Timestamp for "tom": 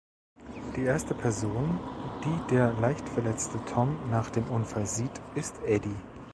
3.65-3.99